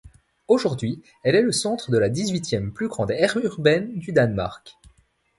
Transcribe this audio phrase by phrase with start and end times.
[0.47, 4.79] Aujourd'hui, elle est le centre de la dix-huitième plus grande aire urbaine du Danemark.